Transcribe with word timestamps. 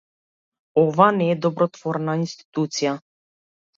Ова 0.83 1.09
не 1.19 1.29
е 1.35 1.37
добротворна 1.43 2.19
институција. 2.23 2.95